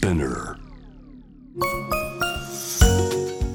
[0.00, 0.56] Spinner.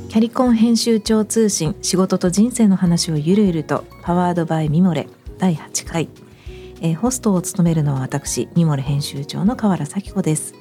[0.10, 5.08] キャリコン編集長通信仕事と人生の話をゆるゆるとパワードバイミモレ
[5.40, 6.08] 第8回、
[6.82, 10.54] えホストを務めるのは私ミモレ編集長の河原咲子です。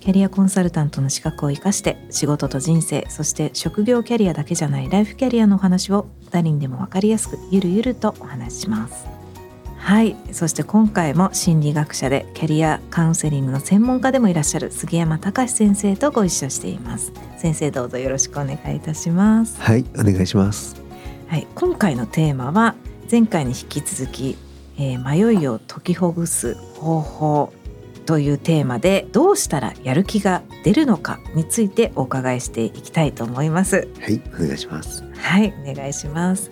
[0.00, 9.13] キャリアコンサルタントの資格を生かして仕事と人生そして職業キャリアだけじゃないライフキャリアのお話を誰にでも分かりやすくゆるゆるとお話しします。
[9.84, 10.16] はい。
[10.32, 17.12] そして今回も心理学者でキャリアカウンセリングの専門家でもいらっしゃる杉山隆先生とご一緒しています。
[17.36, 19.60] 先生どうぞよろしくお願いいたします。
[19.60, 20.82] はい、お願いします。
[21.28, 22.74] はい、今回のテーマは
[23.10, 24.38] 前回に引き続き、
[24.78, 27.52] えー迷いを解きほぐす方法
[28.06, 33.86] というテーマでどうしたらやる気が出るのかについてお伺いしていきたいと思います。
[34.00, 35.04] はい、お願いします。
[35.24, 36.50] はいお願いします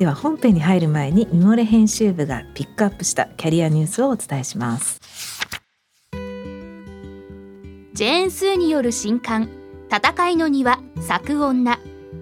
[0.00, 4.98] では本編に入る前にミモレ編集部がピックアップしたキャリアニュースをお伝えします。
[7.92, 9.50] ジェーン・スーによる新刊
[9.92, 11.78] 「戦いの庭咲く女。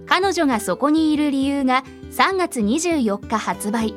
[0.06, 3.94] 彼女がそこにいる理由」が3月24日発売。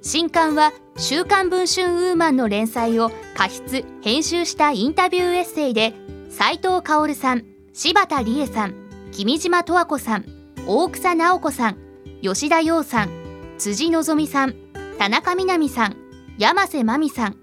[0.00, 5.94] 新刊は「週刊文春ウーマン」の連載を過失編集したインタビューエッセイで
[6.30, 8.74] 斉藤薫さん柴田理恵さん
[9.12, 10.24] 君島十和子さん
[10.66, 11.91] 大草直子さん
[12.22, 13.10] 吉田洋さん
[13.58, 14.54] 辻希美さん
[14.96, 15.96] 田中みな実さん
[16.38, 17.36] 山瀬真美さん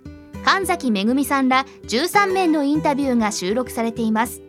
[0.46, 4.42] 神崎めぐみさんら13名のインタビューが収録されています。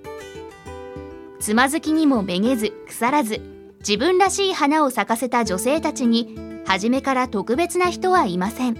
[1.40, 3.40] つまずきにもめげず腐らず
[3.80, 8.76] 自分らしい花を咲かせた女性たちに初めから特別な人はいません。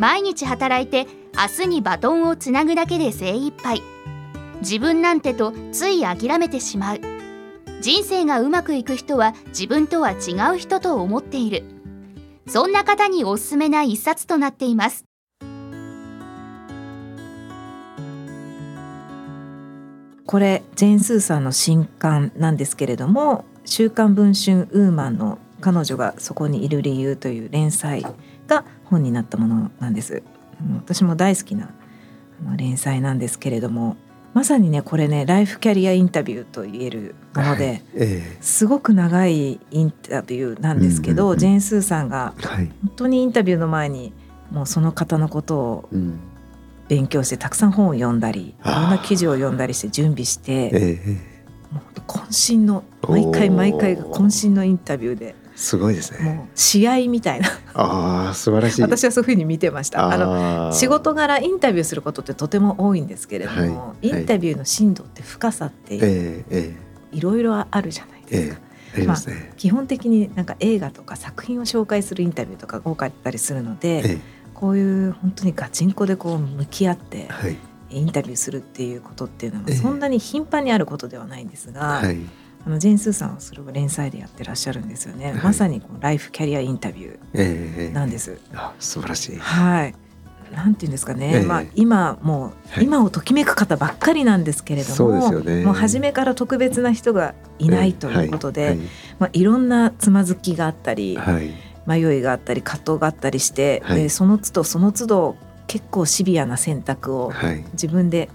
[0.00, 3.82] 毎日働いて明日にバトンをつなぐだけで精一杯。
[4.62, 7.19] 自分なんてとつい諦めてしまう。
[7.80, 11.64] 人生がうまくいく人は自分とは違う人と思っている
[12.46, 15.04] そんな方におすすめな一冊となっています
[20.26, 28.04] これジェーン・スーさんの新刊なんですけれども「週刊文春ウーマンの彼女がそこにいる理由」という連載
[28.46, 30.22] が本になったものなんです。
[30.76, 31.70] 私も大好きな
[32.46, 33.96] あ連載なんですけれども
[34.32, 41.38] まさにねこれねライフキャリアインタビューと言えるもので、はい、えすごく長いインタビューなんですけど、うんうんうん。
[41.38, 44.12] ジェーン・スーさんが本当にインタビューの前に
[44.50, 46.18] もうその方のことをうん、
[46.88, 51.30] 勉強してたくさん本を読んだりいろんな記事を読んだりして準備してええ。
[51.72, 56.48] もう本当渾身の毎回毎回が渾身のインタビューですごいですね。
[56.54, 58.82] 試合みたいなああ、素晴らしい。
[58.82, 60.10] 私はそういうふうに見てました。
[60.10, 66.76] あのあー仕事柄インタビューすることってとても多いんですけれども、はいインタビューの深度って深さってえええ
[67.12, 68.60] いろいろあるじゃないえですか。
[68.62, 69.52] ええありますね。
[69.58, 74.18] 基本的になんか映画とか作品を紹介するインタビューとかが多かったりするので、え
[74.54, 77.56] こういう本当にガチンコでこう向き合ってえはい、
[77.90, 82.18] インタビューするっていうことっていうのはええそんなに頻繁にあることではないんですが、はい、
[82.66, 85.42] あのジェーン・スーさんはそれを連載でやってらっしゃるんですよね、はい。
[85.42, 88.38] まさにこうライフキャリアインタビュええーなんです。
[88.54, 89.36] あ、素晴らしい。
[89.38, 89.94] はい。
[90.52, 91.42] なんていうんですかね、ええ。
[91.42, 92.84] まあ、今もう、はい。
[92.84, 95.64] 今をときめく方ばっかりなんですけれどもね。
[95.64, 98.78] もう初めから特別な人がいないということで、い。
[99.18, 101.40] まあ、いろんなつまずきがあったり、はい、は
[101.96, 104.02] い、迷いがあったり葛藤があったりして、はい。
[104.02, 108.28] でその都度その都度結構シビアな選択をはい、自分で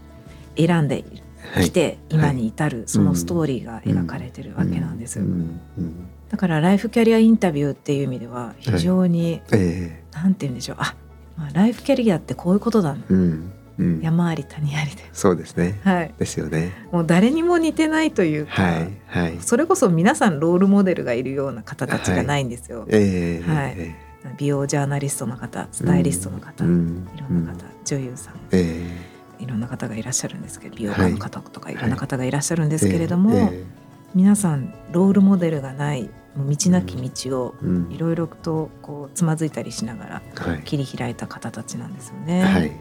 [0.57, 1.24] 選んではい
[1.61, 5.19] きて今に至るそのストーリーが描かれてるわけなんです。
[5.19, 5.59] うん。
[5.77, 6.07] うん。
[6.29, 10.77] だからライフキャリアインタビューっていう意味では非常に、えなんて言うんでしょう。
[10.79, 10.95] あ、
[11.37, 15.79] まあ、ライフキャリアってこういうことだえうん、うん、山あり谷ありで、そうですね。
[15.83, 16.71] はい、ですよね。
[16.91, 19.37] もう誰にも似てないというか、はい、はい。
[19.41, 22.85] それこそ皆さんロールモデルがいるような方たちがないんですよ。
[22.89, 23.49] ええ。
[23.49, 23.75] はい。
[23.77, 23.95] え
[24.37, 27.07] 美容ジャーナリストの方スタイリストの方、えうん。
[27.15, 28.33] いろんな方、女優さん。
[28.51, 33.85] えいろんな方がいらっしゃるんですけど美容家の方とかいろんな方がいらっしゃるんですけれども、ええ
[34.15, 37.91] 皆さんロールモデルがない道なき道をうん。
[37.91, 42.43] いろいろとこうつまずいたりしながらはい、切り開いた方たちなんですよね。
[42.43, 42.71] はい、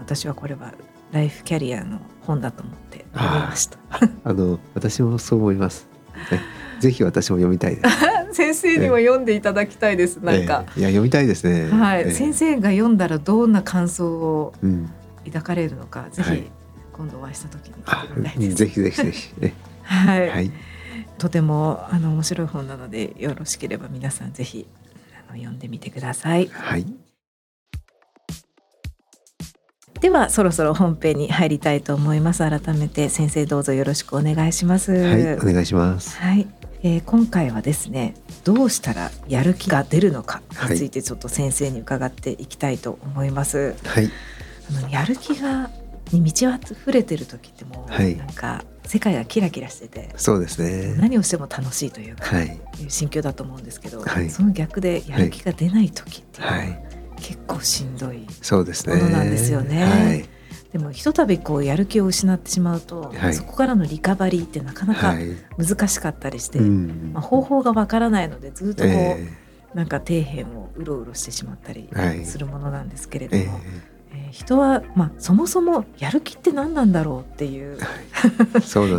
[0.00, 0.72] 私はこれは
[1.12, 3.78] ライフキャリアの本だと思って読みました。
[4.24, 5.86] あの私もそう思います。
[6.32, 6.40] ね。
[6.80, 8.34] ぜひ私も読みたいです。
[8.36, 10.16] 先生にも読んでいただきたいです。
[10.16, 10.80] なんか、ええ。
[10.80, 11.70] いや読みたいですね。
[11.70, 12.10] はい、ええ。
[12.10, 14.90] 先生が読んだらどんな感想をうん、
[15.26, 16.44] 抱かれるのか、ぜひはい
[16.96, 18.54] 今度お会いした時に聞あいてみたいです。
[18.56, 19.40] ぜひぜひぜひ。
[19.40, 20.50] ねはい、はい、
[21.18, 24.66] とてもあの面白い本なのでよろしければ皆さんぜひ
[25.28, 26.48] あの読んでみてください。
[26.48, 26.86] はい、
[30.00, 32.38] ではそろそろ本編に入りたいと思います。
[32.38, 34.92] 改めて先生どうぞよろしくお願いします。
[34.92, 36.18] はい、お願いします。
[36.18, 36.46] はい、
[36.82, 38.14] えー今回はですね
[38.44, 40.40] どうしたらやる気が出るのか
[40.70, 43.74] についてちょっと先生に伺っていきたいと思います。
[43.84, 44.10] はい、
[44.70, 45.70] あのやる気が
[46.12, 48.16] に満ち溢れてる時ってもう、はい。
[48.16, 50.94] なんか世界がキラキラしててそうですね。
[50.94, 52.60] 何をしても楽しいというか、はい。
[52.80, 54.30] いう心境だと思うんですけど、はい。
[54.30, 56.82] その逆でやる気が出ない時っていうのは、はい。
[57.16, 58.96] 結構しんどいそうですね。
[58.96, 59.84] ものなんですよね。
[59.84, 60.28] はい。
[60.72, 63.34] でもひとたびこうやる気を失ってしまうと、はい。
[63.34, 65.36] そこからのリカバリーってなかなかはい。
[65.58, 69.28] 難しかったりして、うんまあ、方法がわからないのでずっとこう、え。
[69.74, 72.24] なんか底辺をうろうろしてしまったりはい。
[72.24, 73.46] するものなんですけれども、え
[73.92, 77.78] ええー人は、まあ、そもそもやる気って何なんだろうっていう。
[77.78, 77.86] ね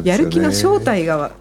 [0.04, 1.32] やる気の正体が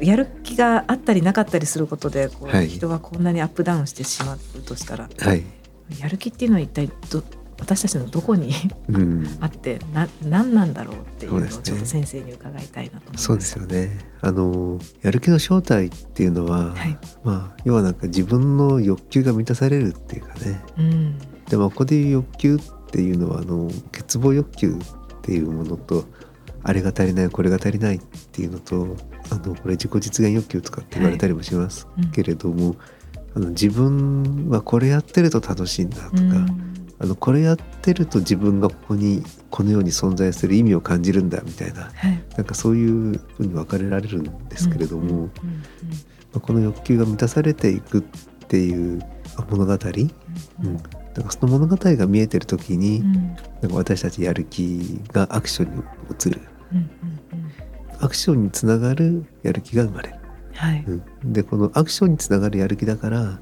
[0.00, 2.68] やる気があったりなかったりすることでこう、はい。
[2.68, 5.08] 人がこんなにアップダウンしてしまうとしたら。
[5.18, 5.44] はい。
[5.98, 7.22] やる気っていうのは一体ど
[7.58, 8.52] 私たちのどこに
[8.88, 9.28] うん。
[9.40, 13.24] あってな何なんだろうっていうのをちょっと先生に伺いたいなと思います。
[13.24, 13.98] そうですよね。
[14.22, 16.98] あのやる気の正体っていうのは、はい。
[17.24, 20.62] まあ要はなんか自分の欲求が満たされるっていうかね。
[20.78, 21.18] うん。
[21.48, 22.58] でもここでいう欲求っ
[22.90, 26.04] ていうのはあの欠乏欲求っていうものと
[26.62, 28.00] あれが足りないこれが足りないっ
[28.32, 28.96] ていうのと
[29.30, 32.10] あのこれ自己実現欲求とかって言われたりもしますはいうん。
[32.10, 32.76] けれども、
[33.34, 36.70] あの自分はこれやってると楽しいんだとか、うん。
[36.98, 42.22] あのこれやってると自分がここにこの世に存在する意味を感じるんだみたいなはい。
[42.36, 45.30] なんかそういうふうに分かれられるんですけれども、
[46.42, 48.02] この欲求が満たされていくっ
[48.48, 49.00] ていう
[49.50, 50.66] 物語、うん。
[50.66, 50.82] うん、
[51.20, 53.12] なんかその物語が見えてる時に、うん。
[53.60, 56.40] なんか私たちやる気がアクションに移る。
[56.72, 56.84] うんうん
[57.32, 58.04] うん。
[58.04, 60.14] アクションにつながるやる気が生まれる、
[60.54, 60.84] はい。
[60.86, 63.38] うん、でこのアクションにつながるやる気だから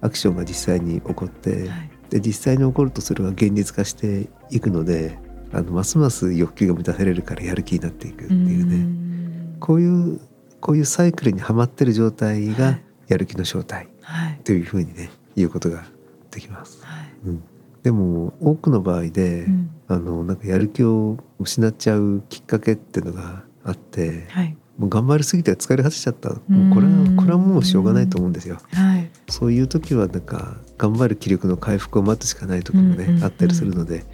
[0.00, 1.90] アクションが実際に起こって、はい。
[2.10, 5.18] で実際に起こるとそれが現実化していくので
[5.52, 9.56] あのますます欲求が満たされるからやる気になっていくっていうね、ん。
[9.58, 10.20] こういう
[10.60, 12.82] こういうサイクルにはまってる状態はがい。
[13.08, 14.40] やる気の正体はい。
[14.44, 15.84] というふうにね言うことが
[16.30, 16.84] できます。
[17.24, 17.42] はいうん、
[17.82, 28.58] でも多くの場合で、うんあのなんかやる気を失っちゃうきっかけっていうのがあってはいもう頑張りすぎて疲れ果てちゃったもんうこれはこれはもうしょうがないと思うんですよ。
[28.74, 34.04] はいそういう時はなんか頑張る気力の回復を待つしかない時もね、うんうんうんあったりするので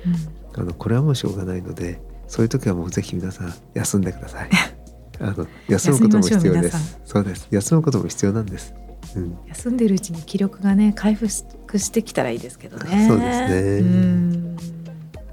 [0.54, 4.50] うんあのこれはもうしょうがないのでそういう時はもうぜひ皆さん休んでください。
[5.20, 7.00] あの休むことも必要です。
[7.04, 7.48] そうです。
[7.50, 8.74] 休むことも必要なんです。
[9.16, 13.06] うん、休んでるうちに気力がね回復してきたらいいですけどね。
[13.08, 13.78] そうですね。
[13.78, 14.56] うん。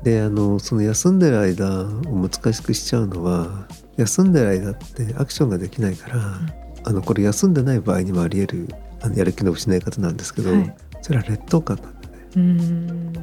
[0.04, 3.68] であのその休んでる間を難しくしちゃうのは
[3.98, 6.39] 休んでる間ってアクションができないから、
[6.83, 10.75] あのこれ休んでない場合にもあり得るあのやる気の失い方なんですけど、はい。
[11.01, 12.18] それは劣等感なんだね。
[12.36, 13.13] うん。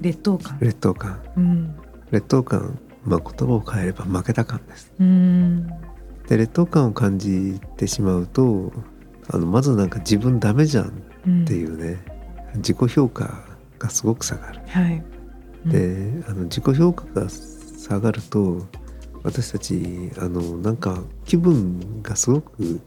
[0.00, 0.58] 劣等感。
[0.60, 1.20] 劣等感。
[1.36, 1.74] うん。
[2.10, 4.92] 劣等感、まあ、言葉を変えれば負けた感です。
[4.98, 5.66] うん。
[6.28, 8.72] で劣等感を感じてしまうと
[9.32, 11.42] あのまずなんか自分ダメじゃんうん。
[11.42, 11.98] っていうね、
[12.56, 13.44] 自己評価
[13.78, 14.60] がすごく下がる。
[14.66, 15.02] はい。
[15.66, 15.70] うん。
[15.70, 18.66] であの自己評価が下がると
[19.22, 22.80] 私たちあのなんか気分がすごく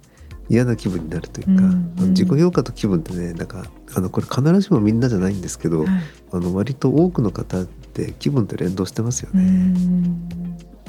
[0.49, 5.89] 嫌な気分になるというか、うん自己評価と気分ってねなんかあのこれ必ずしもみんなじゃないんですけど、はい。
[6.31, 9.43] あの割と多くの方って気分と連動してますようね。
[9.43, 10.27] ん。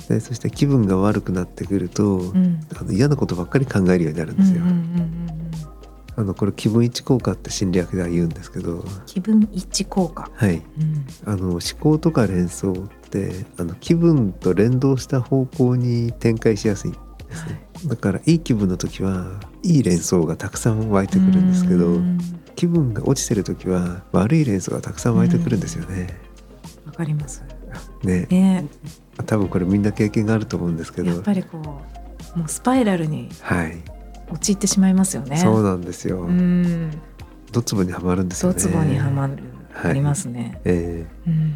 [0.08, 2.60] でそして気分が悪くなってくると、うん。
[2.76, 4.62] あの嫌なことばっかり考えるようになるんですよ。
[4.62, 4.78] うんうんうん
[5.18, 5.23] うん
[6.16, 10.30] あのこれ気分一致効果って心理学では言うんですけど、気分一致効果。
[10.34, 11.06] はい、うん。
[11.24, 16.98] あの思考とか連想ってあの気分と連動した方向に展開しやすいんで
[17.34, 22.18] すね、だからいい気分の時はいい連想がたくさん湧いてくるんですけど、うん。
[22.54, 26.20] 気分が落ちてる時は悪い連想がたくさん湧いてくるんですよね。
[26.86, 27.42] わかります。
[28.04, 28.26] ね。
[28.30, 28.68] ね。
[29.26, 31.10] 多分これみんな経験があると思うんですけど。
[31.10, 31.58] やっぱりこ
[32.36, 33.82] うもうスパイラルにはい、
[34.34, 35.36] 陥ってしまいますよね。
[35.36, 36.22] そうなんですよ。
[36.22, 36.90] うん。
[37.52, 38.54] ドツボにはまるんですよね。
[38.54, 39.34] ドツボにはまる、
[39.72, 40.60] はいありますね。
[40.64, 41.52] ええうん。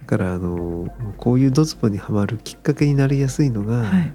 [0.00, 4.12] だからあのこういうドツボにはまるきっかけになりやすいのが、はい。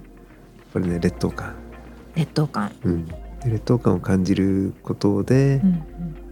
[0.72, 1.54] これね劣等感。
[2.14, 2.72] 劣等感。
[2.84, 5.82] うん、で劣等感を感じることで、うんうん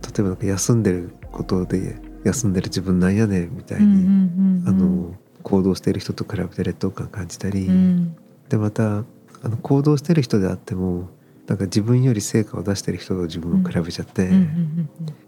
[0.00, 8.16] 例えばなんか休んでることで休んでる自分なんやねんみたいに、うんうんうんうんあの行動してる人と比べて劣等感感じたり、うん
[8.48, 9.04] でまた
[9.42, 11.08] あの行動してる人であっても
[11.46, 14.30] なんか自分より成果を出してる人と自分を比べちゃって、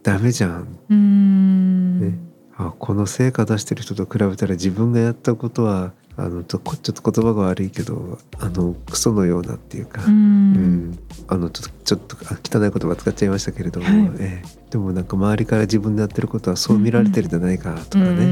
[0.03, 0.79] ダメじゃん。
[0.89, 2.01] うんうん。
[2.01, 2.19] ね。
[2.57, 10.13] あこの成果出してる人と比べたら自分がやったことはあのちょちょっと言葉が悪いけどあのクソのようなっていうか、うん。
[10.13, 10.15] う
[10.59, 10.99] ん。
[11.29, 14.11] あのちょっとちょっとあ汚い言葉使っちゃいましたけれども、はい。
[14.21, 14.71] ええ。
[14.71, 18.25] でもなんか周りから自分でやってることはそう見られてるんじゃないかとかね、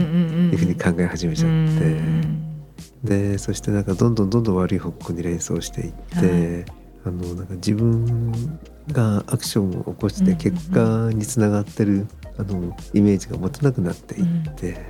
[0.53, 2.67] いうふうに考え始めちゃって、うん。
[3.03, 6.67] でそしてなんかどんどんどんどん悪い方向に連想していって、
[7.05, 8.59] あのなんか自分
[8.93, 14.87] がアクションを起こして結果につながってる、あのイメージが持てなくなっていって、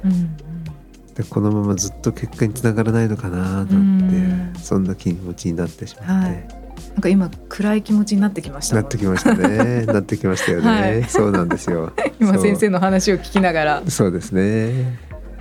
[1.14, 4.52] でこのままずっと結果につながらないのかななんてうん。
[4.60, 6.48] そんな気持ちになってしまって、はい。
[6.92, 8.76] なんか今暗い気持ちになってきました。
[8.76, 9.86] なってきましたね。
[9.92, 11.04] なってきましたよね、はい。
[11.04, 11.92] そうなんですよ。
[12.20, 13.82] 今先生の話を聞きながら。
[13.88, 14.98] そうですね。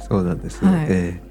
[0.07, 0.85] そうなんです、はい。
[0.89, 1.28] ええ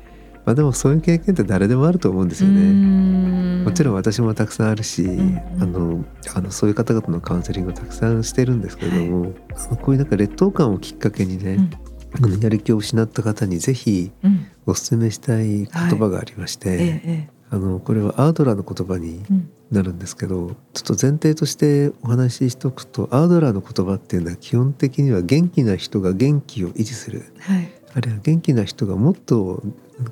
[0.49, 5.63] まあでもそういう経験って誰でもあると思うんですよね、ねもちろん私もたくさんあるし、んうん。
[5.63, 11.69] あのあのそういう方々のカウンセリングをたくさんしてるんですけれども、あのこういうなんか劣等感をきっかけにね、
[12.15, 14.47] あのやる気を失った方にぜひうん。
[14.65, 19.23] お勧めしたい言葉がありまして、えええあのこれはアードラーの言葉に
[19.71, 27.33] なるんですけどちょっと前提としてお話ししておくとアードラーの言葉っていうのは基本的には元気な人が元気を維持する。
[27.39, 27.69] はい。
[27.95, 29.63] あるいは元気な人がもっと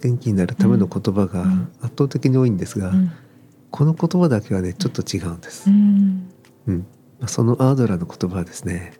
[0.02, 1.68] 元気になるための言葉がうん。
[1.80, 3.12] 圧倒的に多いんですが、うん。
[3.70, 5.70] この言葉だけはねちょっと違うんです。
[5.70, 5.72] う。
[5.72, 6.30] ん。
[6.66, 6.78] うん。
[7.20, 8.94] まあそのアードラーの言葉はですね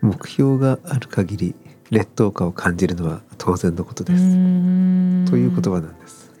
[0.00, 1.54] 目標がある限り
[1.90, 5.26] 劣等感を感じるのは当然のことです、うん。
[5.28, 6.32] という言葉なんです。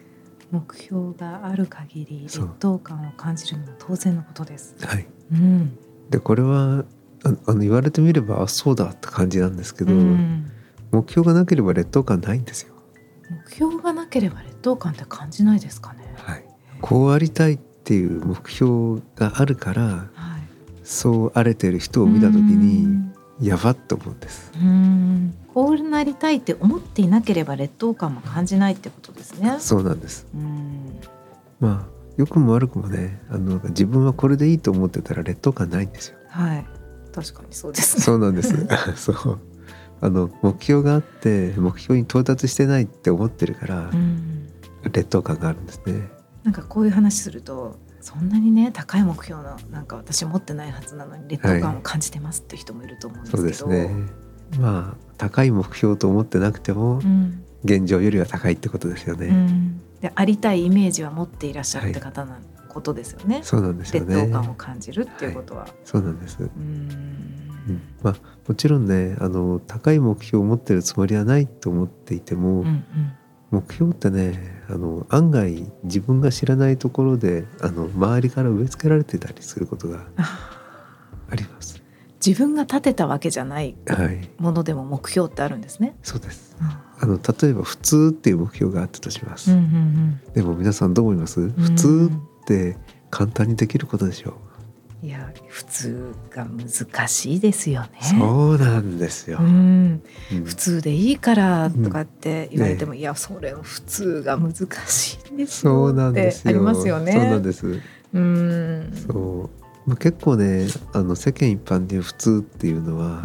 [0.50, 4.74] 目標がある限り劣等感を感じるのは当然のことです。
[4.84, 5.78] はい、うん。
[6.10, 6.84] でこれは
[7.24, 10.50] ああの言われてみればあそうだって感じなんですけど、うん。
[10.90, 12.71] 目標がなければ劣等感ないんですよ。
[13.44, 16.14] 目標がなければ劣等感って感じないですかね。
[16.16, 16.44] はい、
[16.80, 20.42] こうありたいっていう目標があるからはい。
[20.84, 24.52] そうあれてる人を見た時にやばっと思うんです。
[24.54, 29.56] うんうんこうなりたいって思っていなければ劣等感も感じないってことですね。
[29.58, 30.26] そうなんです。
[30.34, 30.98] うん
[31.60, 36.16] まあ良くも悪くもねあの自分はこれでいいと思ってたら劣等感ないんですよ。
[36.28, 36.66] はい。
[37.14, 38.02] 確かにそうですね。
[38.02, 38.54] そうなんです。
[38.96, 39.38] そう。
[40.02, 44.48] あの目標があって目標に到達してないって思ってるからうん
[44.84, 46.10] 劣等感があるんですね。
[46.42, 54.06] なんかこういう話するとそんなにね高い目標のなんか私持ってないはずなのに劣等感を感じてますって人もいると思うんですけど、そうですね。
[54.58, 59.28] まあ高い目標と思ってなくてもうん現状よりは高いってことですよね。
[59.28, 63.40] うん、でありたいイメージは持っていらっしゃるって方なことですよね。
[63.44, 64.16] そうなんですよね。
[64.16, 65.68] 劣等感を感じるっていうことは。
[65.84, 66.42] そうなんです。
[66.42, 68.16] うんうんまあ
[68.46, 72.84] もちろんねあの高い目標を持ってるつもりはないと思っていても、うんうん
[73.50, 80.48] 目標ってねあの案外自分が知らないところであの周りから植え付けられてたりすることがあ
[81.28, 81.82] あります。
[82.24, 85.94] 自分が立てたわけじゃないはい、ものでも目標ってあるんですね。
[86.02, 86.56] そうです。
[86.62, 89.52] うんあの例えば普通っていう目標があったとします。
[89.52, 91.42] うんうんでも皆さんどう思います？
[91.42, 92.78] うん普通って
[93.10, 94.34] 簡単にできることでしょう。
[95.02, 97.88] いや普通が難しいですよね。
[98.02, 99.38] そうなんですよ。
[99.40, 104.54] うん、うん普通でいいからとかって言われても、いやそれ普通が難
[104.86, 106.40] しいんですよそうなんですよ。
[106.40, 107.12] ってありますよね。
[107.12, 107.80] そうなんです。
[108.14, 109.50] うんそ
[109.86, 109.90] う。
[109.90, 113.24] まあ、結構ねあの世間一般で普通っていうのは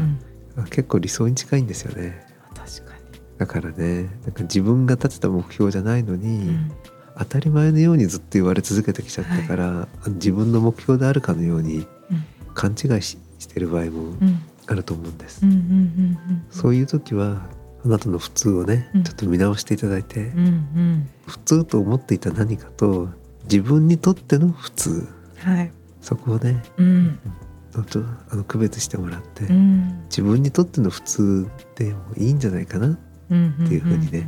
[0.57, 2.25] う、ん結構理想に近いんですよね。
[2.55, 3.19] 確かに。
[3.38, 6.72] だからねなんか自分が立てた目標じゃないのに、うん
[7.17, 11.86] 当たり前のようにずっと言われ続けてきちゃったから、自分の目標であるかのようにうん。
[12.53, 14.41] 勘違いししてる場合もうん。
[14.67, 15.41] あると思うんです。
[16.51, 17.41] そういう時は
[17.86, 19.03] あなたの普通をね、うん。
[19.03, 21.09] ちょっと見直していただいて、うんうん。
[21.25, 23.09] 普通と思っていた何かと
[23.43, 25.07] 自分にとっての普通。
[25.38, 25.71] はい。
[26.01, 27.19] そこをねうん。
[27.89, 30.03] ちょあの区別してもらって、うん。
[30.09, 32.97] 自分にとっての普通でもいいんじゃないかな、
[33.29, 34.27] うんっていうふうにね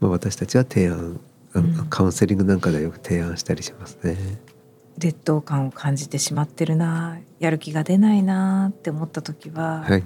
[0.00, 1.20] まあ、私たちは提案
[1.90, 4.16] カウンセリングなんかではよく提案したりしますね。
[4.98, 7.18] 劣等感を感じてしまってるな。
[7.38, 10.04] やる気が出ないなって思った時は、はい、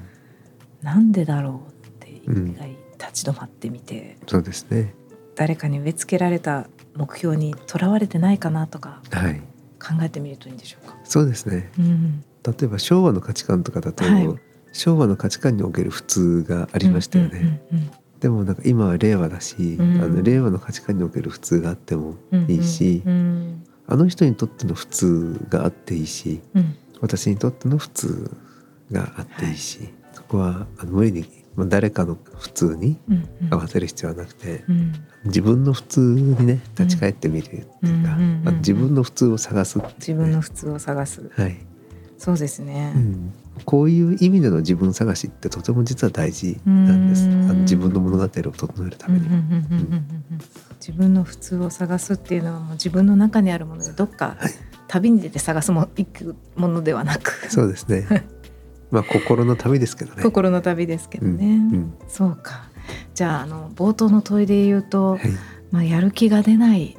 [0.82, 4.94] なんでだろうって一うん回立ち止まってみて、そうですね。
[5.34, 9.40] 誰かに植え付けられた目標にとらわれてないかなとかはい、
[9.78, 10.96] 考えてみるといいんでしょうか？
[11.04, 11.70] そうですね。
[11.78, 14.28] うん、例えば昭和の価値観とかだと、はい。
[14.72, 17.60] 昭和の価値観における普通がありましたよね。
[17.72, 20.02] うんうんでもなんか今は令和だし、うん。
[20.02, 23.64] あの令和の価値観における普通があってもうんうんいいし、うん。
[23.86, 26.76] あの人にとっての普通があっていいしうん。
[27.00, 28.30] 私にとっての普通
[28.90, 33.54] があっていいし、そこはあの無理に、まあ、誰かの普通にうんうん。
[33.54, 34.92] 合わせる必要はなくて、うん。
[35.26, 39.84] 自分の普通にね立ち返ってみるっていうか、うんうんうん自分の普通を探すね。
[39.98, 41.30] 自分の普通を探す。
[41.36, 41.56] はい、
[42.16, 43.34] そうですね、うん、
[43.64, 47.24] こういう意味での自分探しってとても実は大事なんです。
[47.24, 47.48] あうん。
[47.48, 49.28] の自分の物語を整えるために。
[50.78, 54.52] 自分の普通を探すっていうのはもう自分の中にあるものでどっかはい。
[54.88, 58.06] 旅に出て探すも行くものではなく、そうですね。
[58.92, 60.22] まあ心の旅ですけどね。
[60.22, 61.52] 心の旅ですけどね、うん。
[61.52, 61.94] うん。
[62.06, 62.68] そうか。
[63.14, 65.20] じゃああの冒頭の問いで言うと、はい。
[65.72, 66.96] まあ、やる気が出ない。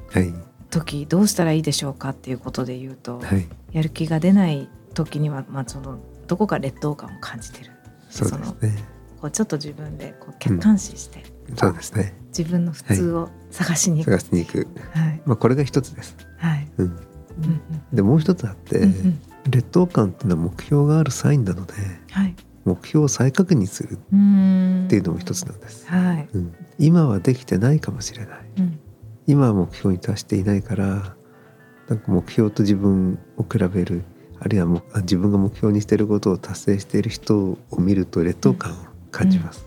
[0.69, 3.47] 時どうしたらいいでしょうかっていうことで言うと、はい。
[3.71, 7.71] やる気が出ない時には、まあ、そのどこか劣等感を感じてる。
[8.09, 8.83] そうですね。
[9.21, 11.23] こうちょっと自分でこう客観視して、
[11.55, 12.13] そうですね。
[12.37, 15.21] 自分の普通を探しに行く、探しに行く、はい。
[15.25, 16.15] まあ、これが一つです。
[16.37, 16.67] はい。
[16.77, 17.61] うん、うん
[17.93, 19.21] でもう一つあって、うんうん。
[19.49, 21.73] 劣等感っていうのは目標があるサインなので
[22.11, 22.35] はい。
[22.65, 23.95] 目標を再確認するっ
[24.89, 25.87] ていうのも一つなんです。
[25.87, 28.39] はい、うん、今はできてないかもしれない。
[28.57, 28.79] うん。
[29.25, 31.15] 今は目標に達していないから
[31.87, 34.03] なんか目標と自分を比べる
[34.39, 38.75] あるいはもあ自分が目標にしていることを達成している人を見ると劣等感を
[39.11, 39.65] 感じます、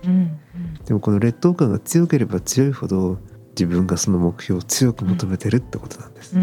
[0.87, 3.19] でもこの劣等感が強ければ強いほど
[3.50, 6.35] 自分がその目標を強く求めてるってことなんです、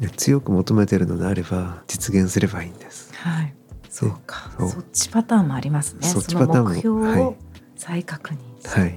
[0.00, 3.12] で強く求めてるのであれば実現すればいいんです。
[3.14, 3.54] はい。
[3.88, 4.50] そうか。
[4.58, 6.06] そっちパターンもありますね。
[6.06, 7.20] そっちパターンもの目標はい。
[7.22, 7.36] を
[7.76, 8.36] 再確認
[8.80, 8.94] はい。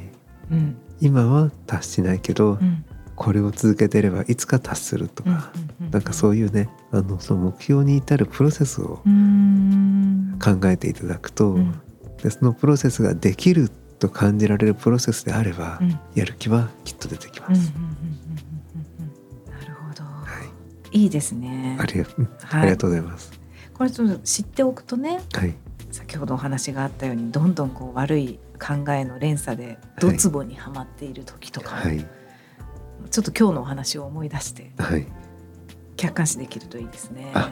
[0.51, 0.75] うん。
[0.99, 2.83] 今は達しないけど、うん
[3.17, 9.01] これを続けていればいつか達するとか、うんなんかそういうねあのその目標に至るプロセスを
[10.43, 11.81] 考えていただくと、うん。
[12.21, 13.69] でそのプロセスができる
[13.99, 15.99] と感じられるプロセスであれば、うん。
[16.13, 17.73] やる気はきっと出てきます。
[17.75, 19.11] うんうんうんうんうん
[19.45, 19.59] うん。
[19.59, 20.27] なるほど、は
[20.91, 21.77] い、いいですね。
[21.79, 22.25] ありがうん。
[22.41, 22.61] はい。
[22.61, 23.31] ありがとうございます。
[23.77, 25.55] これちょっと知っておくとねはい、
[25.91, 32.05] 先ほどお話があったようにどんどんこう悪い考えの連鎖でドツボにはまっている時とかも、はい、
[33.07, 35.07] ちょっと今日のお話を思い出してはい、
[35.95, 37.31] 客観視できるといいですね。
[37.33, 37.51] あ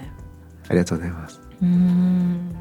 [0.68, 1.42] ありがとうございます。
[1.62, 2.56] うーん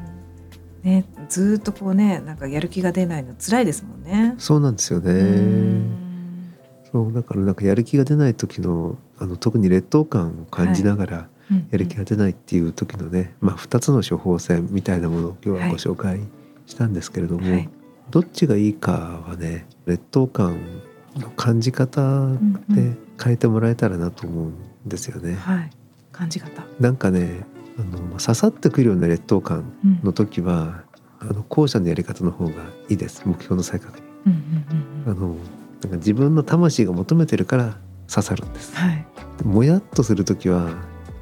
[0.83, 4.35] ね、ずーっとこうねなんかやる気が出ないの辛いですもんね。
[4.37, 5.13] そうなんですよね。
[5.13, 6.53] ん
[6.91, 16.19] そうだからなんかやる気が出ない時のあの特に劣等感を感じながらうんやる気が出ないっていう時のね、まあ2つの処方箋みたいなものを今日はご紹介
[16.67, 17.69] したんですけれども、はい
[18.11, 20.59] どっちがいいかはね劣等感
[21.17, 24.53] の感じ方うんうでん変えてもらえたらなと思うん
[24.85, 25.35] ですよね。
[25.35, 25.69] はい、
[26.11, 26.63] 感じ方。
[26.79, 27.45] なんかね
[27.79, 30.83] あの刺さってくるような劣等感うんの時は
[31.19, 32.51] あの後者のやり方の方が
[32.89, 34.03] いいです目標の再確認。
[34.27, 34.39] うんうん
[35.09, 35.35] うんうんあの
[35.81, 37.77] なんか自分の魂が求めてるから
[38.09, 38.75] 刺さるんです。
[38.75, 39.05] はい。
[39.43, 40.69] もやっとする時は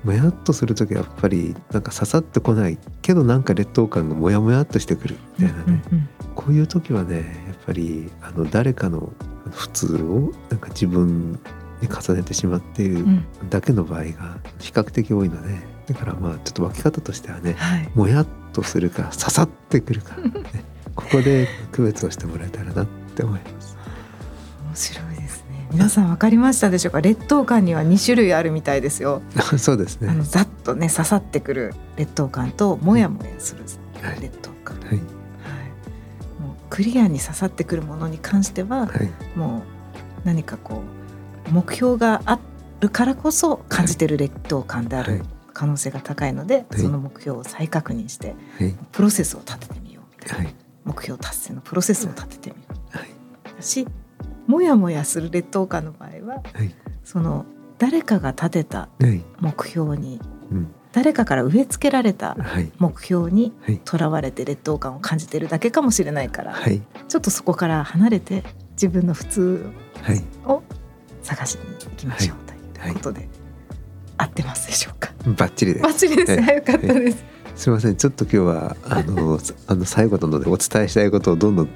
[0.04, 9.14] もやっとする時はやっぱりなんか刺さってこないけどなんか劣等感がもやもやっとしてくるみたいなね、うんうんこういう時はねやっぱりあの誰かの
[9.52, 11.34] 普通をなんか自分
[11.82, 17.90] に重ねてしまっているうんだけの場合が比較的多いのでだからまあちょっと分け方としてはねはい。
[17.94, 20.32] もやっとするか刺さってくるか、ね、
[20.96, 23.76] ここで区別をしてもらえたらなって思います。
[24.68, 25.68] 面白いですね。
[25.72, 27.02] 皆さんわかりましたでしょうか？
[27.02, 29.22] 劣等感には2種類あるみたいですよ。
[29.58, 33.64] そうですねざっとね刺さってくる劣等感ともやもやする
[34.02, 34.78] はい劣等感。
[34.80, 35.00] はい
[36.74, 39.38] クリアに刺さってくるものに関しては、はい。
[39.38, 39.62] もう
[40.26, 40.82] 何かこ
[41.48, 42.40] う目標があ
[42.80, 45.20] るからこそ感じてる劣等感であはい。
[45.20, 46.80] る可能性が高いので、はい。
[46.80, 48.76] その目標を再確認してはい。
[48.92, 50.56] プロセスを立ててみようみたいな、はい。
[50.84, 53.88] 目標達成のプロセスを立ててみよはい、し
[54.48, 56.74] もやもやする劣等感の場合ははい。
[57.04, 57.46] その
[57.78, 59.24] 誰かが立てたはい。
[59.40, 60.20] 目標に
[60.52, 62.72] うん誰かから植え付けられたはい。
[62.78, 63.82] 目標にはい。
[63.84, 66.82] とらわれて劣等感を感じてるだけかもしれないから、はい。
[67.10, 69.66] ちょっとそこから離れて自分の普通
[70.04, 70.24] はい。
[70.46, 70.62] を
[71.24, 72.38] 探しに行きましょう
[72.82, 73.28] ということで、
[74.18, 75.12] 合ってますでしょうか？
[75.26, 75.84] バッチリです。
[75.84, 76.54] バッチリですはね。
[76.56, 77.24] よかったです。
[77.56, 77.96] すみません。
[77.96, 81.70] ちょっと今日はあの あの最後なのでお伝えしたいことをどんどん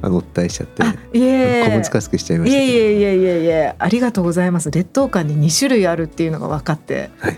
[0.00, 2.78] あのお伝えしちゃってあ、いえ小難しくしちゃいまいえいしたけど。
[2.78, 4.70] えいえいえいえ、ありがとうございます。
[4.70, 7.36] 劣等感に2種類あるっていうのが分かって、はい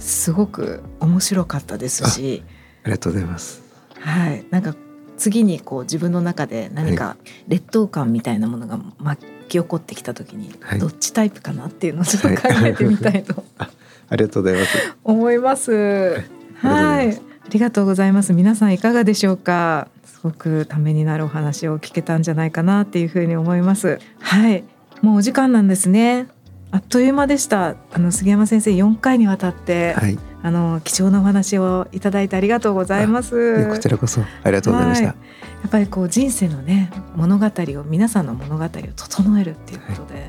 [0.00, 2.42] すごく面白かったですし、
[2.82, 3.62] ありがとうございます
[4.00, 4.74] はい、なんか
[5.18, 16.24] 次にこう自分の中で何か劣等感みたいなものが巻き起こってきた時に、はいどっちタイプかなっていうのをちょっと考えてみたいとありがとうございます思います。
[16.54, 18.32] はい、ありがとうございます。
[18.32, 19.88] 皆さんいかがでしょうか？
[20.04, 23.98] すごくためになるお話を聞けたんじゃないかなっていうふうに思います。
[24.20, 24.64] はい、
[25.02, 26.28] もうお時間なんですね。
[26.72, 27.76] あっという間でした。
[27.92, 30.18] あの杉山先生4回にわたって、はい。
[30.42, 33.68] あの貴重なお話をいただいてありがとうございます。
[33.68, 35.16] こちらこそありがとうございました、はい。
[35.62, 40.28] やっぱりこう人生のね物語を皆さんの物語を整えるっていうことで、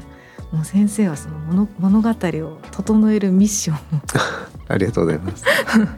[0.52, 4.02] もう先生はその物物語を整えるミッションを
[4.68, 5.46] ありがとうございます。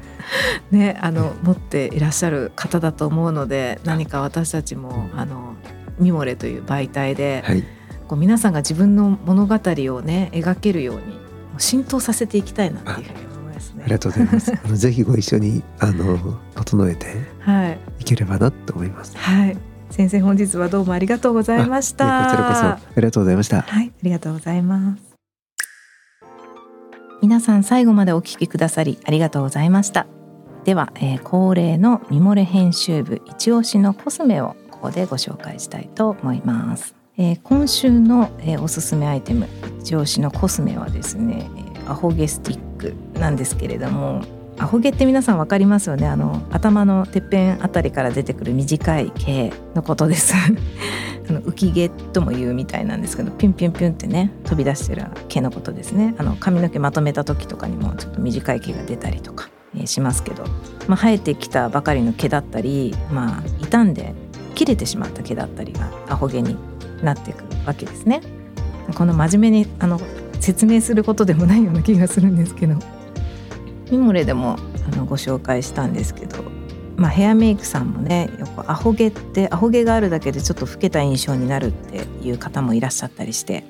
[0.70, 5.56] ねあの持っていらっしゃる方だと思うので何か私たちもあの
[6.00, 7.64] ミモレという媒体で、はい
[8.08, 11.02] こう皆さんが自分の物語をね描けるように
[11.58, 13.84] 浸透させていきたいなっていうふうに思いますね。
[13.84, 16.18] あ りがとうございますあのぜひご一緒にあの
[16.56, 17.08] 整えて
[17.40, 19.58] はいいければなと思いますはい
[19.90, 22.06] 先生本日はどうもありがとうございましいた。
[22.06, 25.04] やこちらこそありがとうございましたはい、ありがとうございます。
[27.22, 30.08] 皆さん最後までお聞きくださりありがとうございました。
[30.66, 36.96] では、えー恒例のミモレ編集部一押しのコスメをここでご紹介したいと思います。
[37.16, 39.48] えー、今週の、えー、おすすめアイテム
[39.84, 41.48] 上司のコスメはですね、
[41.88, 44.24] アホゲスティックなんですけれども
[44.58, 46.08] アホ毛って皆さん分かりますよね。
[46.08, 50.34] あの頭のてっぺんあたりから出てくる短い毛のことです。
[51.30, 56.16] あの浮毛とも言うみたいなんですけどピュンピュンピュンってね飛び出してる毛のことですね。
[56.18, 60.44] あの髪の毛まとめた時とかにもちょっと短い毛が出たりとか、え、しますけど、
[60.88, 64.14] まあ、生えてきたばかりの毛だったりまあ傷んで
[64.54, 66.56] 切れてしまった毛だったりがアホ毛に
[67.04, 68.22] なってくわけですね。
[68.96, 70.00] この真面目にあの
[70.40, 72.76] 説明することでもないような気がするんですけど。
[73.92, 74.58] ミモレでも
[74.92, 76.44] あのご紹介したんですけど、
[76.98, 83.64] まあ、ヘアメイクさんもねよくアホ毛ってアホ毛があるだけでちょっと老けた印象になるっていう方もいらっしゃったりして。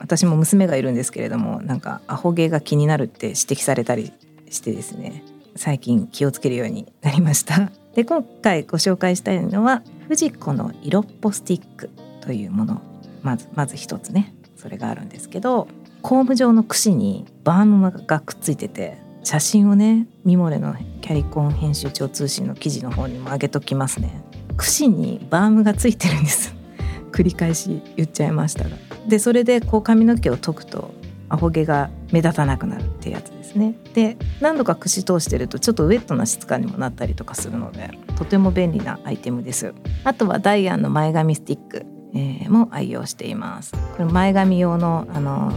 [0.00, 4.12] 私も娘がいるんですけれどもなんかアホ毛が気になるって指摘されたり
[4.48, 5.22] してですね。
[5.56, 7.70] 最近気をつけるようになりました。
[7.94, 11.90] で今回ご紹介したいのはフジコの色っぽスティック。
[12.20, 12.82] というもの。
[13.22, 14.34] まずまず一つね。
[14.56, 15.68] それがあるんですけど
[16.02, 24.22] コーム状の櫛にバームがくっついてて写真をねミモレのキャリコン編集長通信の記事の方にも上げときますね。
[24.56, 26.54] 櫛にバームがついてるんです。
[27.12, 28.76] 繰り返し言っちゃいましたが。
[29.08, 30.92] でそれでこう髪の毛を解くと
[31.28, 33.74] アホ毛が目立たなくなるってやつですね。
[33.94, 39.74] で何度か櫛通してるとちょっとウェットな質感にもなったりとかするのでとても便利なアイテムです。
[40.04, 43.72] あとはダイアンの前髪スティック、えー、も愛用しています。
[43.72, 45.52] これ前髪用のあの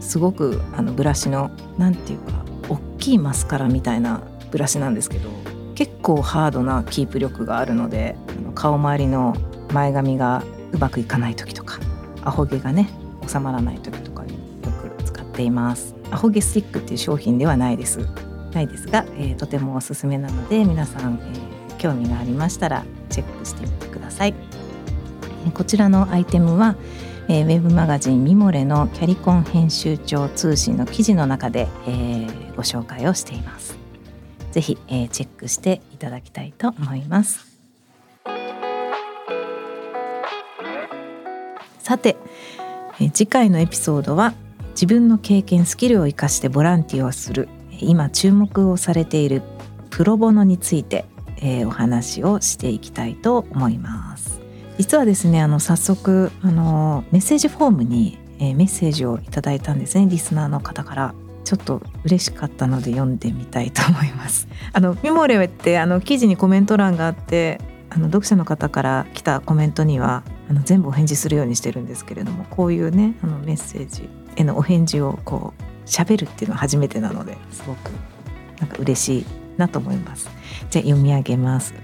[0.00, 5.30] すごくあのブラシの何て言うか大きいマスカラみたいなブラシなんですけど
[5.74, 9.34] 結構ハードなキープ力があるのであの顔周りの
[9.72, 11.80] 前髪がうまくいかない時とか
[12.24, 12.88] アホ毛がね
[13.26, 14.38] 収まらない時とかによ
[14.96, 15.94] く使っています。
[16.10, 18.06] アホ毛スティックっていう商品ではないです。
[18.52, 24.55] ないですが、えー、とてもおすすめなので皆さん、えー、興味がありましたらチェックしてみてください。
[25.52, 26.76] こちらのアイテムは
[27.28, 33.76] えー、ウェブマガジンミモレのキャリコン編集長通信の記事の中で、えー、ご紹介をしています。
[34.52, 37.58] ぜひ、えー、チェックしていただきたいと思います。
[41.80, 42.16] さて、
[43.00, 44.34] えー、次回のエピソードは
[44.70, 47.48] 自分の経験スキルを生かしてボランティアをする
[47.80, 49.42] 今注目をされている
[49.90, 51.06] プロボノについて、
[51.38, 54.05] えー、お話をしていきたいと思います。
[54.78, 61.14] 実はですねあの早速あのメッセージフォームに、えー、メッセージをいただいたんですねリスナーの方から。
[61.46, 64.48] ちょっと嬉しかったので読んでみたいと思います。
[64.74, 77.92] あのミモレってあの記事にコメント欄があってあの読者の方から来たコメントにはあの全部お返事するようにしてるんですけれどもこういうねあのメッセージへのお返事をこう喋るっていうのは初めてなのですごく
[78.58, 80.28] なんか嬉しいなと思います。
[80.70, 81.74] じゃあ読み上げます。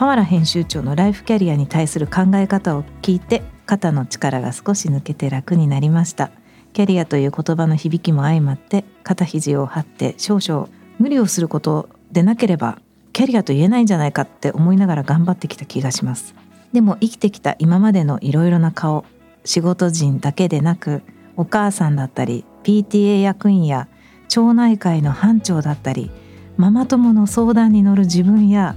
[0.00, 6.30] 河原編集長のライフキャリアに対する考え方を聞いて肩の力が少し抜けて楽になりました。
[6.72, 12.78] キャリアという言葉の響きも相まって肩肘を張って少々無理をすることでなければ
[13.12, 16.34] キャリアと言えないんじゃないかって思いながら頑張ってきた気がします。
[16.72, 19.04] でも生きてきた今までのいろいろな顔
[19.44, 21.02] 仕事人だけでなく
[21.36, 23.86] お母さんだったり PTA 役員や
[24.28, 26.10] 町内会の班長だったり
[26.56, 28.76] ママ友の相談に乗る自分や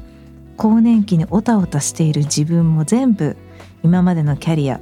[0.64, 3.36] 更年期にオタオタしている自分も全部
[3.84, 4.80] 今までのキャリア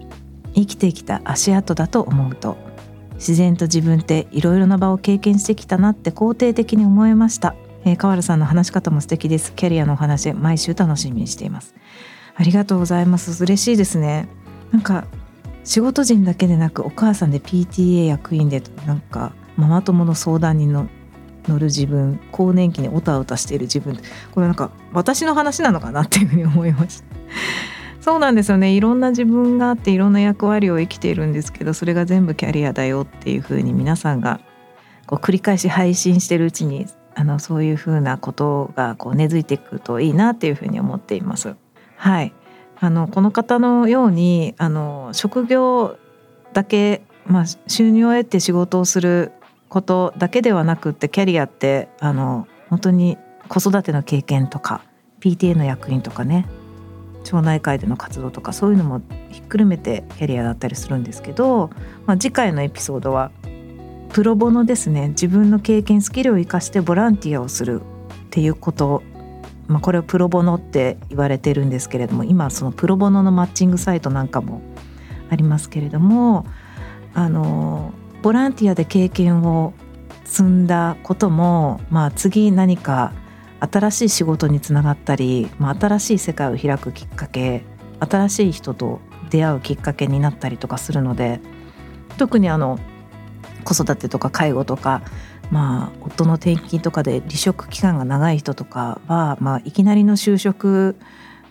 [0.53, 2.55] 生きてきた足跡だと思うと
[3.15, 9.53] 自然と自分っていろいろな場を経験してきたなって肯定的に思えました、えー、川原さんの話し方も素敵です。
[9.53, 11.73] キャリアのお話毎週楽しみにしています。
[12.35, 13.43] ありがとうございます。
[13.43, 14.29] 嬉しいですね。
[14.71, 15.05] なんか
[15.63, 20.89] 仕事人だけでなくお母さんで PTA 役員でなんかママ友の相談人の
[21.47, 23.97] 乗る自分更年期にオタオタしている自分。
[24.31, 27.05] これなんか私の話なのかなっていうふうに思いました。
[28.01, 28.71] そうなんですよね。
[28.71, 34.39] いろんな自分があっていろんな役割を生きているんですけどそれが全部キャリアだよっていうふうに皆さんが
[35.05, 41.55] こう繰り返し配信してるうちにあのそういうふうなことがこう根付いていくといいなっていうふうに思っています。
[41.95, 42.33] はい。
[42.79, 45.97] あのこの方のようにあの職業
[46.53, 49.31] だけ、まあ、収入を得て仕事をする
[49.71, 54.83] ことだけではなくってキャリアってあの本当に子育ての経験とか
[55.21, 56.45] PTA の役員とかね
[57.23, 61.69] 町内会での活動とかそういうのもひっくるめてキャリアだったりするんですけど、
[62.05, 63.31] まあ、次回のエピソードは
[64.11, 65.09] プロボノですね。
[65.09, 67.83] 自分の経験スキルを生かしてボランティアをするっ
[68.29, 69.03] ていうこと、
[69.67, 74.61] まあ、これをプロボノって言われてるんですけれども今そのプロボノのマッチングサイトなんかも
[75.29, 76.45] ありますけれども
[77.13, 79.73] あのボランティアで経験を
[80.25, 83.13] 積んだことも、まあ、次何か
[83.59, 87.63] 新しい仕事につながったり、まあ、新しい世界を開くきっかけ
[87.99, 91.39] 新しい人と出会うきっかけになったりとかするので
[92.17, 92.79] 特にあの
[93.63, 95.01] 子育てとか介護とか
[95.51, 100.97] まあ夫の転勤とかで離職期間が長い人とかは、まあ、いきなりの就職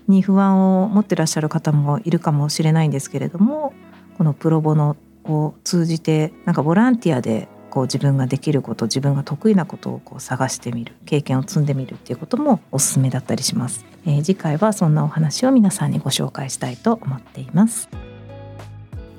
[0.08, 3.72] に不安を持ってらっしゃる方もいるかもしれないんですけれども
[4.18, 17.88] このプロボノを通じてなんかボランティアでこう自分ができること自分が得意なことをこう探してみる経験を積んでみるっていうこともおすすめだったりします、えー、次回はそんなお話を皆さんにご紹介したいと思っています。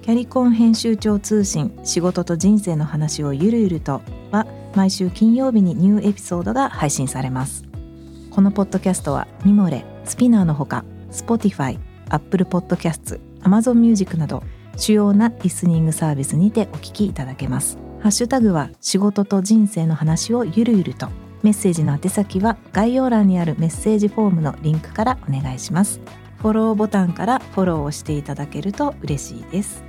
[0.01, 7.65] キャリコン編集長通信仕事と人生の話をゆるゆるとは毎週金曜日にニューエピソードが配信されます。
[8.31, 11.77] このポッドキャストはミモレスピナーのほか Spotify、
[12.09, 14.41] Apple Podcasts、Amazon Music など
[14.77, 17.77] 主要なリスニングサービスにてお聞きいただけます。
[17.99, 21.07] ハッシュタグは仕事と人生の話をゆるゆると。
[21.43, 25.99] メッセージの宛先は概要欄にあるメッセージフォームのリンクからお願いします。
[26.37, 29.83] フォローボタンからフォローをしていただけると嬉しいです。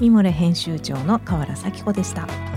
[0.00, 2.55] ミモレ編集長の河原咲子でした。